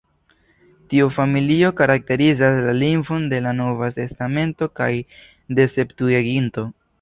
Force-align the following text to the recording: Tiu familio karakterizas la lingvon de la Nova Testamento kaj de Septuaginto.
Tiu 0.93 1.09
familio 1.17 1.67
karakterizas 1.81 2.57
la 2.69 2.73
lingvon 2.77 3.27
de 3.35 3.43
la 3.49 3.53
Nova 3.59 3.91
Testamento 3.99 4.71
kaj 4.81 4.89
de 5.61 5.69
Septuaginto. 5.77 6.67